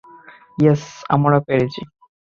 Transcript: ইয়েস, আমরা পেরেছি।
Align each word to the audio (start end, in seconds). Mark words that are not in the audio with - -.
ইয়েস, 0.57 0.83
আমরা 1.09 1.37
পেরেছি। 1.47 1.81